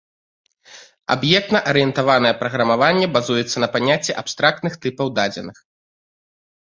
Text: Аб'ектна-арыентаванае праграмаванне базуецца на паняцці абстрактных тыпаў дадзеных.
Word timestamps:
Аб'ектна-арыентаванае 1.15 2.33
праграмаванне 2.41 3.07
базуецца 3.17 3.57
на 3.65 3.73
паняцці 3.79 4.17
абстрактных 4.23 4.73
тыпаў 4.87 5.07
дадзеных. 5.21 5.57